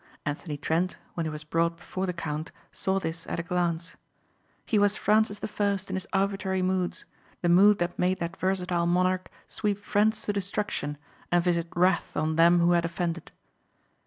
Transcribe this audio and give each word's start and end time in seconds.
Anthony 0.25 0.57
Trent 0.57 0.97
when 1.13 1.27
he 1.27 1.29
was 1.29 1.43
brought 1.43 1.77
before 1.77 2.07
the 2.07 2.11
count 2.13 2.51
saw 2.71 2.97
this 2.99 3.27
at 3.27 3.39
a 3.39 3.43
glance. 3.43 3.95
He 4.65 4.79
was 4.79 4.97
Francis 4.97 5.37
the 5.37 5.47
First 5.47 5.91
in 5.91 5.95
his 5.95 6.07
arbitrary 6.11 6.63
moods, 6.63 7.05
the 7.43 7.49
mood 7.49 7.77
that 7.77 7.99
made 7.99 8.19
that 8.19 8.35
versatile 8.35 8.87
monarch 8.87 9.29
sweep 9.47 9.77
friends 9.77 10.19
to 10.23 10.33
destruction 10.33 10.97
and 11.31 11.43
visit 11.43 11.67
wrath 11.75 12.17
on 12.17 12.35
them 12.35 12.61
who 12.61 12.71
had 12.71 12.83
offended. 12.83 13.31